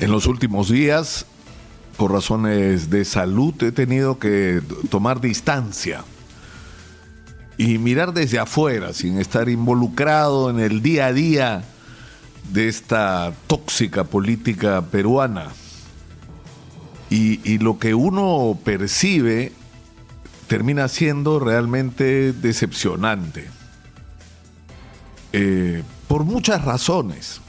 [0.00, 1.26] En los últimos días,
[1.96, 6.04] por razones de salud, he tenido que tomar distancia
[7.56, 11.64] y mirar desde afuera, sin estar involucrado en el día a día
[12.52, 15.48] de esta tóxica política peruana.
[17.10, 19.52] Y, lo que uno percibe
[20.46, 23.48] termina siendo realmente decepcionante.
[25.32, 27.40] Eh, por muchas razones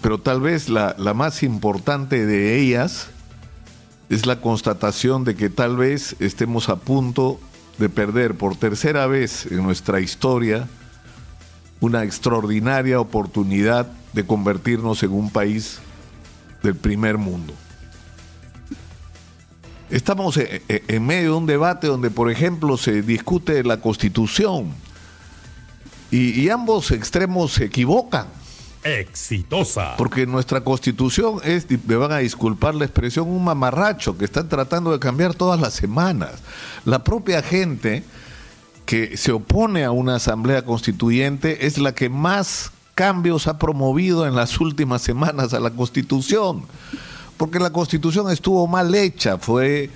[0.00, 3.08] pero tal vez la, más importante de ellas
[4.08, 7.38] es la constatación de que tal vez estemos a punto
[7.78, 10.68] de perder por tercera vez en nuestra historia
[11.80, 15.78] una extraordinaria oportunidad de convertirnos en un país
[16.62, 17.54] del primer mundo.
[19.88, 24.72] Estamos en medio de un debate donde, por ejemplo, se discute la constitución
[26.10, 28.26] y, y ambos extremos se equivocan
[28.84, 29.96] exitosa.
[29.96, 34.92] Porque nuestra constitución es, me van a disculpar la expresión, un mamarracho que están tratando
[34.92, 36.32] de cambiar todas las semanas.
[36.84, 38.04] La propia gente
[38.86, 44.34] que se opone a una asamblea constituyente es la que más cambios ha promovido en
[44.34, 46.64] las últimas semanas a la constitución.
[47.36, 49.90] Porque la constitución estuvo mal hecha, fue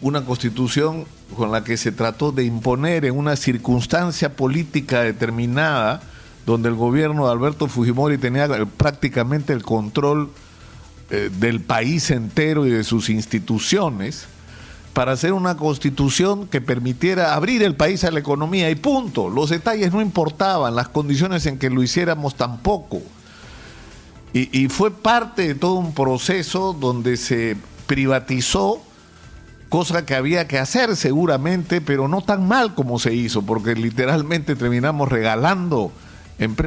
[0.00, 6.02] una constitución con la que se trató de imponer en una circunstancia política determinada
[6.46, 10.30] donde el gobierno de Alberto Fujimori tenía prácticamente el control
[11.10, 14.26] eh, del país entero y de sus instituciones,
[14.92, 19.28] para hacer una constitución que permitiera abrir el país a la economía y punto.
[19.28, 23.00] Los detalles no importaban, las condiciones en que lo hiciéramos tampoco.
[24.32, 28.82] Y, y fue parte de todo un proceso donde se privatizó
[29.70, 34.56] cosa que había que hacer seguramente, pero no tan mal como se hizo, porque literalmente
[34.56, 35.92] terminamos regalando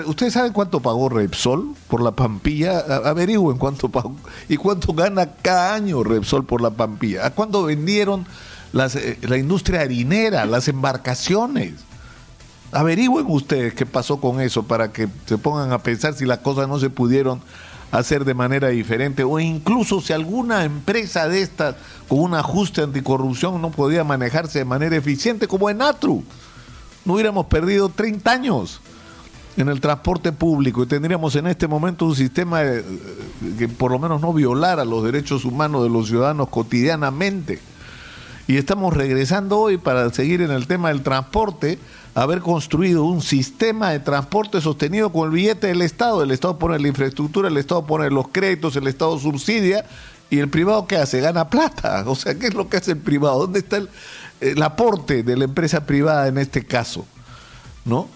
[0.05, 2.79] ¿Ustedes saben cuánto pagó Repsol por la Pampilla?
[3.05, 4.15] Averigüen cuánto pagó
[4.47, 7.25] y cuánto gana cada año Repsol por la Pampilla.
[7.25, 8.27] ¿A cuándo vendieron
[8.73, 11.73] eh, la industria harinera, las embarcaciones?
[12.71, 16.67] Averigüen ustedes qué pasó con eso para que se pongan a pensar si las cosas
[16.67, 17.41] no se pudieron
[17.89, 21.75] hacer de manera diferente o incluso si alguna empresa de estas
[22.07, 26.23] con un ajuste anticorrupción no podía manejarse de manera eficiente como en Atru.
[27.05, 28.79] No hubiéramos perdido 30 años
[29.57, 32.83] en el transporte público y tendríamos en este momento un sistema eh,
[33.57, 37.59] que por lo menos no violara los derechos humanos de los ciudadanos cotidianamente.
[38.47, 41.79] Y estamos regresando hoy para seguir en el tema del transporte,
[42.13, 46.23] haber construido un sistema de transporte sostenido con el billete del Estado.
[46.23, 49.85] El Estado pone la infraestructura, el Estado pone los créditos, el Estado subsidia
[50.29, 51.21] y el privado ¿qué hace?
[51.21, 52.03] Gana plata.
[52.07, 53.39] O sea, ¿qué es lo que hace el privado?
[53.39, 53.89] ¿Dónde está el,
[54.41, 57.05] el aporte de la empresa privada en este caso?
[57.85, 58.09] ¿No?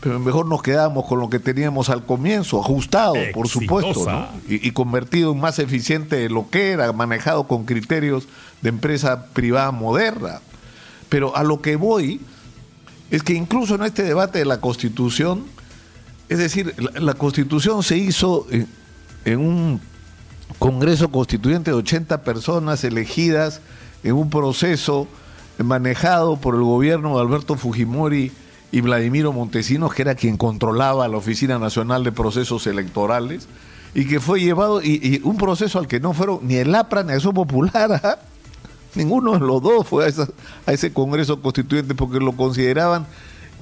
[0.00, 4.06] Pero mejor nos quedamos con lo que teníamos al comienzo, ajustado, por supuesto,
[4.48, 8.26] y, convertido en más eficiente de lo que era, manejado con criterios
[8.62, 10.40] de empresa privada moderna.
[11.10, 12.20] Pero a lo que voy
[13.10, 15.44] es que incluso en este debate de la Constitución,
[16.30, 18.68] es decir, la, Constitución se hizo en,
[19.26, 19.80] en un
[20.58, 23.60] Congreso Constituyente de 80 personas elegidas
[24.02, 25.06] en un proceso
[25.58, 28.32] manejado por el gobierno de Alberto Fujimori
[28.72, 33.48] y Vladimiro Montesinos, que era quien controlaba la Oficina Nacional de Procesos Electorales,
[33.94, 37.12] y que fue llevado, y, un proceso al que no fueron ni el APRA ni
[37.12, 38.18] el Popular, ¿ah?
[38.94, 43.06] ninguno de los dos fue a, ese Congreso Constituyente porque lo consideraban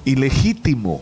[0.05, 1.01] ilegítimo,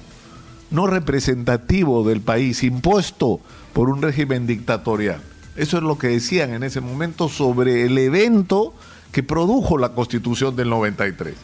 [0.72, 3.42] no representativo del país, impuesto
[3.74, 5.22] por un régimen dictatorial.
[5.58, 8.74] Eso es lo que decían en ese momento sobre el evento
[9.12, 11.36] que produjo la Constitución del 93.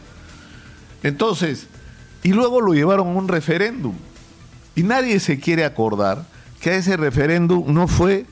[1.02, 1.68] Entonces,
[2.24, 3.94] y luego lo llevaron a un referéndum.
[4.74, 6.26] Y nadie se quiere acordar
[6.58, 8.26] que a ese referéndum no fue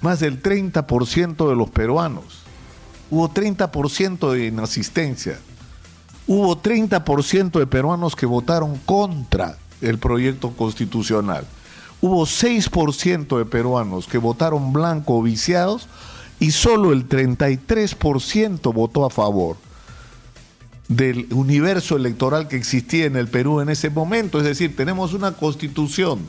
[0.00, 2.40] más del 30% de los peruanos.
[3.10, 5.38] Hubo 30% de inasistencia.
[6.26, 11.46] Hubo 30% de peruanos que votaron contra el proyecto constitucional.
[12.00, 15.86] Hubo 6% de peruanos que votaron blanco o viciados
[16.40, 19.67] y solo el 33% votó a favor
[20.88, 24.38] del universo electoral que existía en el Perú en ese momento.
[24.38, 26.20] Es decir, tenemos una constitución,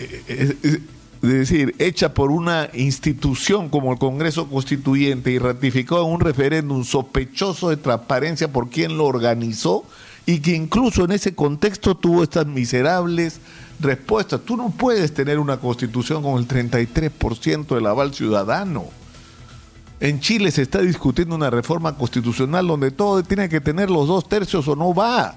[0.00, 0.80] eh, eh,
[1.22, 6.84] es decir, hecha por una institución como el Congreso Constituyente y ratificó en un referéndum
[6.84, 9.84] sospechoso de transparencia por quien lo organizó
[10.26, 13.40] y que incluso en ese contexto tuvo estas miserables
[13.80, 14.40] respuestas.
[14.44, 18.99] Tú no puedes tener una constitución con el 33% del aval ciudadano.
[20.00, 24.26] En Chile se está discutiendo una reforma constitucional donde todo tiene que tener los dos
[24.26, 25.36] tercios o no va,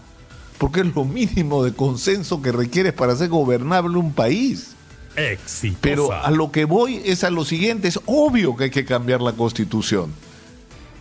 [0.58, 4.70] porque es lo mínimo de consenso que requieres para hacer gobernable un país.
[5.18, 5.80] Exitosa.
[5.82, 9.22] Pero a lo que voy es a lo siguiente, es obvio que hay que cambiar
[9.22, 10.14] la constitución.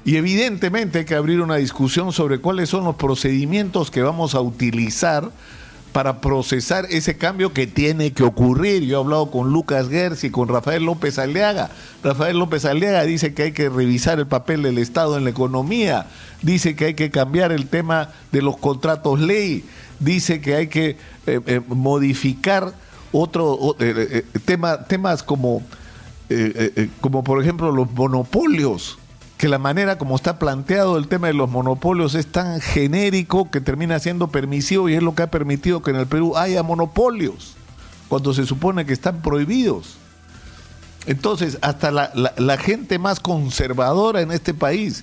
[0.05, 4.41] Y evidentemente hay que abrir una discusión sobre cuáles son los procedimientos que vamos a
[4.41, 5.31] utilizar
[5.93, 8.83] para procesar ese cambio que tiene que ocurrir.
[8.85, 11.71] Yo he hablado con Lucas Gers y con Rafael López Aliaga.
[12.03, 16.06] Rafael López Aliaga dice que hay que revisar el papel del Estado en la economía,
[16.41, 19.65] dice que hay que cambiar el tema de los contratos ley,
[20.00, 20.97] dice que hay que
[21.27, 22.73] eh, eh, modificar
[23.12, 25.62] otro eh, tema, temas como,
[27.03, 28.99] como por ejemplo los monopolios
[29.43, 33.61] que la manera como está planteado el tema de los monopolios es tan genérico que
[33.61, 37.55] termina siendo permisivo y es lo que ha permitido que en el Perú haya monopolios,
[38.06, 39.97] cuando se supone que están prohibidos.
[41.06, 45.03] Entonces, hasta la, la gente más conservadora en este país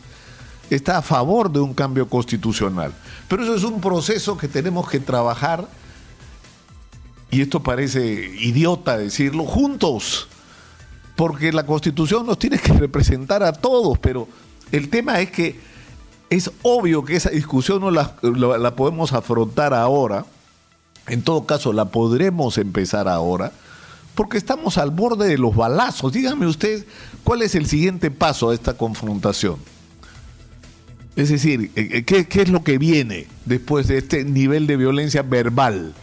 [0.69, 2.93] está a favor de un cambio constitucional.
[3.27, 5.67] Pero eso es un proceso que tenemos que trabajar,
[7.29, 10.29] y esto parece idiota decirlo, juntos
[11.19, 14.25] porque la constitución nos tiene que representar a todos, pero
[14.71, 15.59] el tema es que
[16.29, 18.15] es obvio que esa discusión no la,
[18.77, 20.25] podemos afrontar ahora,
[21.07, 23.51] en todo caso la podremos empezar ahora,
[24.15, 26.13] porque estamos al borde de los balazos.
[26.13, 26.85] Dígame usted,
[27.25, 29.57] ¿cuál es el siguiente paso a esta confrontación?
[31.17, 34.77] Es decir, eh, eh, ¿qué, ¿qué, es lo que viene después de este nivel de
[34.77, 35.93] violencia verbal?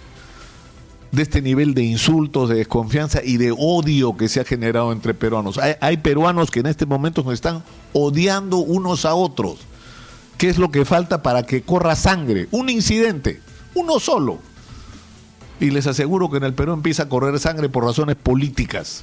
[1.12, 5.14] De este nivel de insultos, de desconfianza y de odio que se ha generado entre
[5.14, 5.58] peruanos.
[5.80, 7.62] Hay, peruanos que en este momento nos están
[7.92, 9.58] odiando unos a otros.
[10.38, 12.48] ¿Qué es lo que falta para que corra sangre?
[12.50, 13.40] Un incidente,
[13.74, 14.38] uno solo.
[15.58, 19.02] Y les aseguro que en el Perú empieza a correr sangre por razones políticas.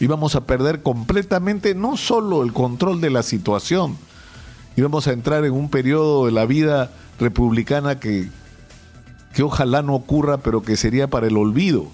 [0.00, 3.96] Y vamos a perder completamente no solo el control de la situación,
[4.74, 6.90] y vamos a entrar en un periodo de la vida
[7.20, 8.28] republicana que
[9.32, 11.88] que ojalá no ocurra, pero que sería para el olvido.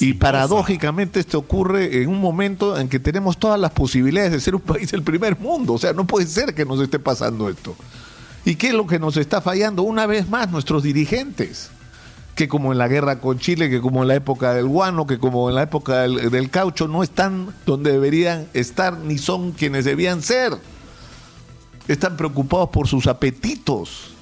[0.00, 4.54] Y paradójicamente esto ocurre en un momento en que tenemos todas las posibilidades de ser
[4.54, 5.74] un país del primer mundo.
[5.74, 7.74] O sea, no puede ser que nos esté pasando esto.
[8.44, 9.82] ¿Y qué es lo que nos está fallando?
[9.82, 11.70] Una vez más, nuestros dirigentes.
[12.36, 15.18] Que como en la guerra con Chile, que como en la época del guano, que
[15.18, 19.84] como en la época del, del caucho, no están donde deberían estar ni son quienes
[19.84, 20.52] debían ser.
[21.88, 24.12] Están preocupados por sus apetitos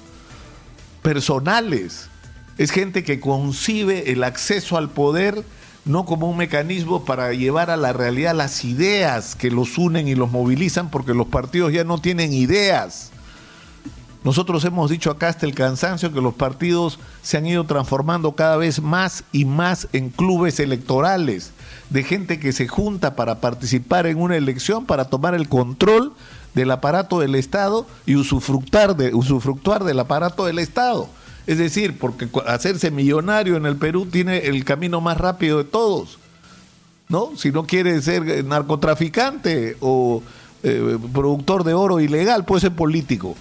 [1.03, 2.09] personales
[2.57, 5.43] es gente que concibe el acceso al poder
[5.87, 10.15] no como un mecanismo para llevar a la realidad las ideas que los unen y
[10.15, 13.11] los movilizan, porque los partidos ya no tienen ideas.
[14.23, 18.57] Nosotros hemos dicho acá hasta el cansancio que los partidos se han ido transformando cada
[18.57, 21.51] vez más y más en clubes electorales,
[21.89, 26.13] de gente que se junta para participar en una elección, para tomar el control
[26.53, 31.07] del aparato del Estado y usufructar, de, usufructuar del aparato del Estado.
[31.47, 36.19] Es decir, porque hacerse millonario en el Perú tiene el camino más rápido de todos.
[37.09, 37.37] ¿No?
[37.37, 40.21] Si no quiere ser narcotraficante o
[40.63, 43.37] eh, productor de oro ilegal, puede ser político,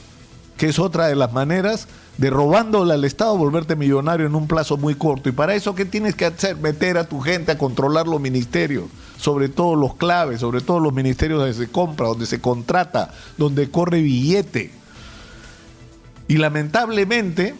[0.56, 4.76] que es otra de las maneras de robándole al Estado volverte millonario en un plazo
[4.76, 5.28] muy corto.
[5.28, 6.56] Y para eso, ¿qué tienes que hacer?
[6.56, 8.84] Meter a tu gente a controlar los ministerios,
[9.18, 13.68] sobre todo los claves, sobre todo los ministerios donde se compra, donde se contrata, donde
[13.68, 14.70] corre billete.
[16.28, 17.54] Y lamentablemente,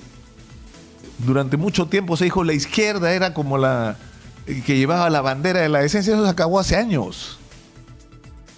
[1.19, 3.97] durante mucho tiempo se dijo la izquierda era como la
[4.47, 7.39] que llevaba la bandera de la decencia, eso se acabó hace años.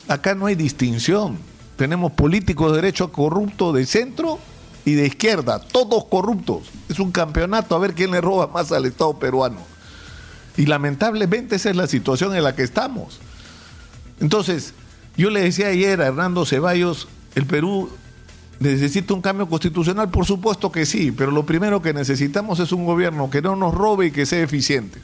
[0.06, 1.38] Acá no hay distinción.
[1.77, 4.38] Tenemos políticos de derecho corrupto de centro
[4.84, 6.70] y de izquierda, todos corruptos.
[6.88, 9.60] Es un campeonato a ver quién le roba más al Estado peruano.
[10.56, 13.20] Y lamentablemente esa es la situación en la que estamos.
[14.20, 14.74] Entonces,
[15.17, 17.91] yo le decía ayer a Hernando Ceballos, el Perú
[18.60, 20.10] ¿Necesita un cambio constitucional?
[20.10, 23.72] Por supuesto que sí, pero lo primero que necesitamos es un gobierno que no nos
[23.72, 25.00] robe y que sea eficiente.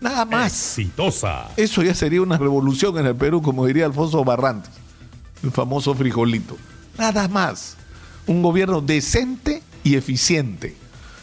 [0.00, 0.52] Nada más.
[0.52, 1.48] Exitosa.
[1.56, 4.70] Eso ya sería una revolución en el Perú, como diría Alfonso Barrantes,
[5.42, 6.56] el famoso frijolito.
[6.98, 7.76] Nada más.
[8.26, 10.76] Un gobierno decente y eficiente,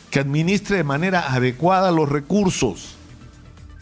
[0.09, 2.94] que administre de manera adecuada los recursos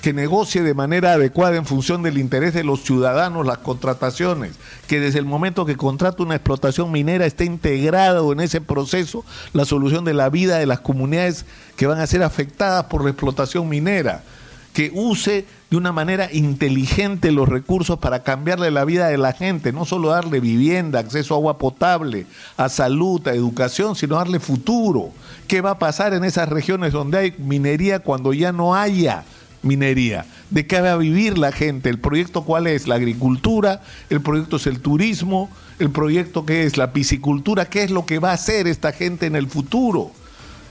[0.04, 4.52] que negocie de manera adecuada en función del interés de los ciudadanos las contrataciones,
[4.86, 9.64] que desde el momento que contrata una explotación minera esté integrado en ese proceso la
[9.64, 11.46] solución de la vida de las comunidades
[11.78, 14.26] que van a ser afectadas por la explotación minera,
[14.74, 19.72] que use de una manera inteligente los recursos para cambiarle la vida de la gente,
[19.72, 22.26] no solo darle vivienda, acceso a agua potable,
[22.58, 25.12] a salud, a educación, sino darle futuro.
[25.48, 29.24] ¿Qué va a pasar en esas regiones donde hay minería cuando ya no haya?
[29.64, 30.26] Minería.
[30.50, 31.90] ¿De qué va a vivir la gente?
[31.90, 32.88] ¿El proyecto cuál es?
[32.88, 37.92] La agricultura, el proyecto es el turismo, el proyecto qué es la piscicultura, qué es
[37.92, 40.12] lo que va a hacer esta gente en el futuro.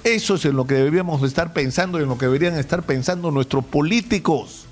[0.04, 3.30] Eso es en lo que deberíamos estar pensando y en lo que deberían estar pensando
[3.30, 4.66] nuestros políticos.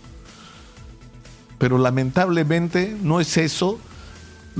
[1.58, 3.78] Pero lamentablemente no es eso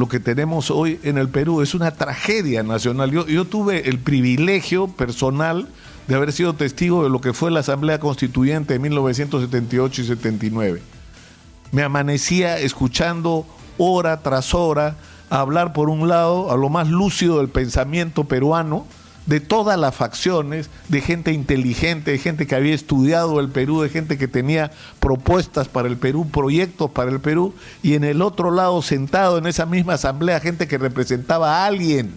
[0.00, 1.60] lo que tenemos hoy en el Perú.
[1.60, 3.10] Es una tragedia nacional.
[3.10, 5.68] Yo, tuve el privilegio personal
[6.08, 10.82] de haber sido testigo de lo que fue la Asamblea Constituyente de 1978 y 79.
[11.70, 14.96] Me amanecía escuchando hora tras hora
[15.28, 18.86] hablar por un lado a lo más lúcido del pensamiento peruano,
[19.26, 23.88] de todas las facciones, de gente inteligente, de gente que había estudiado el Perú, de
[23.88, 28.50] gente que tenía propuestas para el Perú, proyectos para el Perú, y en el otro
[28.50, 32.12] lado, sentado en esa misma asamblea, gente que representaba a alguien,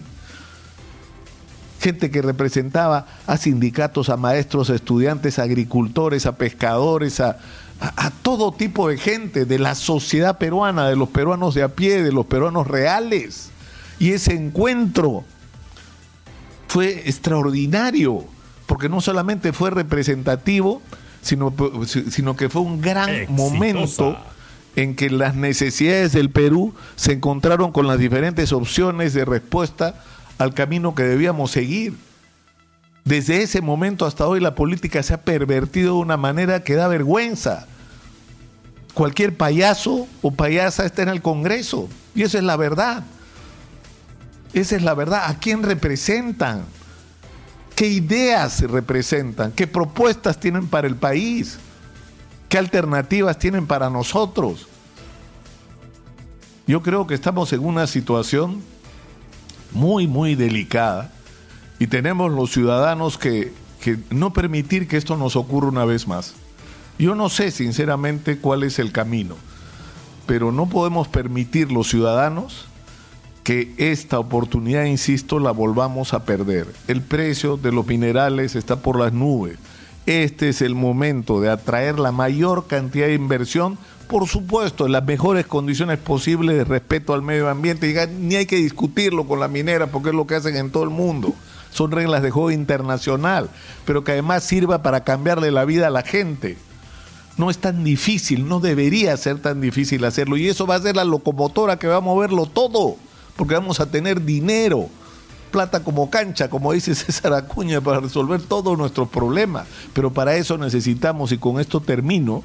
[1.80, 7.38] gente que representaba a sindicatos, a maestros, a estudiantes, a agricultores, a pescadores, a,
[7.78, 12.02] a, todo tipo de gente, de la sociedad peruana, de los peruanos de a pie,
[12.02, 13.50] de los peruanos reales.
[13.98, 15.24] Y ese encuentro
[16.74, 18.24] fue extraordinario,
[18.66, 20.82] porque no solamente fue representativo,
[21.22, 21.54] sino,
[21.86, 24.18] sino que fue un gran momento
[24.74, 30.02] en que las necesidades del Perú se encontraron con las diferentes opciones de respuesta
[30.38, 31.94] al camino que debíamos seguir.
[33.04, 36.88] Desde ese momento hasta hoy la política se ha pervertido de una manera que da
[36.88, 37.68] vergüenza.
[38.94, 43.04] Cualquier payaso o payasa está en el Congreso y esa es la verdad.
[44.54, 45.24] Esa es la verdad.
[45.26, 46.64] ¿A quién representan?
[47.74, 49.50] ¿Qué ideas representan?
[49.50, 51.58] ¿Qué propuestas tienen para el país?
[52.48, 54.68] ¿Qué alternativas tienen para nosotros?
[56.68, 58.62] Yo creo que estamos en una situación
[59.72, 61.10] muy, muy delicada
[61.80, 66.34] y tenemos los ciudadanos que, que no permitir que esto nos ocurra una vez más.
[66.96, 69.34] Yo no sé sinceramente cuál es el camino,
[70.26, 72.66] pero no podemos permitir los ciudadanos
[73.44, 76.66] que esta oportunidad, insisto, la volvamos a perder.
[76.88, 79.58] El precio de los minerales está por las nubes.
[80.06, 85.04] Este es el momento de atraer la mayor cantidad de inversión, por supuesto, en las
[85.04, 87.90] mejores condiciones posibles de respeto al medio ambiente.
[87.90, 90.82] Y ni hay que discutirlo con la minera porque es lo que hacen en todo
[90.82, 91.34] el mundo.
[91.70, 93.50] Son reglas de juego internacional,
[93.84, 96.56] pero que además sirva para cambiarle la vida a la gente.
[97.36, 100.36] No es tan difícil, no debería ser tan difícil hacerlo.
[100.38, 102.96] Y eso va a ser la locomotora que va a moverlo todo
[103.36, 104.88] porque vamos a tener dinero,
[105.50, 109.66] plata como cancha, como dice César Acuña, para resolver todos nuestros problemas.
[109.92, 112.42] Pero para eso necesitamos, y con esto termino,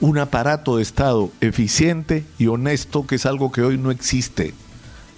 [0.00, 4.54] un aparato de Estado eficiente y honesto, que es algo que hoy no existe.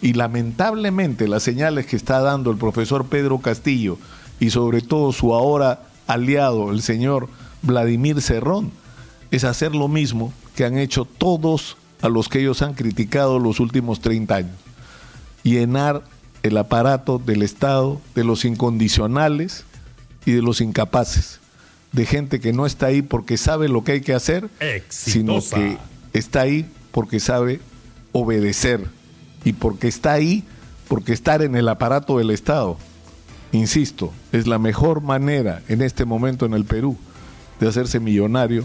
[0.00, 3.98] Y lamentablemente las señales que está dando el profesor Pedro Castillo
[4.38, 7.28] y sobre todo su ahora aliado, el señor
[7.62, 8.70] Vladimir Cerrón,
[9.32, 13.58] es hacer lo mismo que han hecho todos a los que ellos han criticado los
[13.58, 14.67] últimos 30 años
[15.42, 16.02] llenar
[16.42, 19.64] el aparato del Estado de los incondicionales
[20.24, 21.40] y de los incapaces,
[21.92, 24.48] de gente que no está ahí porque sabe lo que hay que hacer,
[24.88, 25.78] sino que
[26.12, 27.60] está ahí porque sabe
[28.12, 28.86] obedecer
[29.44, 30.44] y porque está ahí
[30.88, 32.78] porque estar en el aparato del Estado,
[33.52, 36.96] insisto, es la mejor manera en este momento en el Perú
[37.60, 38.64] de hacerse millonario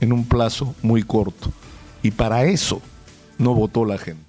[0.00, 1.52] en un plazo muy corto.
[2.02, 2.80] Y para eso
[3.38, 4.27] no votó la gente.